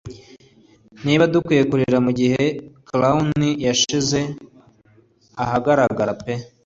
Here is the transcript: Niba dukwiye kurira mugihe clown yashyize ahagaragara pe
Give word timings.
Niba 1.05 1.23
dukwiye 1.33 1.63
kurira 1.69 1.97
mugihe 2.05 2.43
clown 2.87 3.27
yashyize 3.65 4.19
ahagaragara 5.43 6.13
pe 6.23 6.33